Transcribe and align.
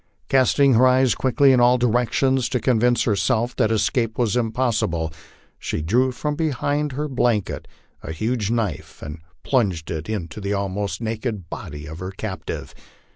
Cast 0.29 0.59
ing 0.59 0.73
her 0.73 0.87
eyes 0.87 1.13
quickly 1.13 1.51
in 1.51 1.59
all 1.59 1.77
directions, 1.77 2.49
to 2.49 2.59
convince 2.59 3.03
herself 3.03 3.55
that 3.57 3.69
escape 3.69 4.17
was 4.17 4.35
impossible, 4.35 5.13
she 5.59 5.83
drew 5.83 6.11
from 6.11 6.35
beneath 6.35 6.93
her 6.93 7.07
blanket 7.07 7.67
a 8.01 8.11
huge 8.11 8.49
knife 8.49 9.03
and 9.03 9.19
plunged 9.43 9.91
it 9.91 10.09
into 10.09 10.41
the 10.41 10.53
almost 10.53 11.01
naked 11.01 11.51
body 11.51 11.85
of 11.85 11.99
her 11.99 12.09
captive. 12.09 12.73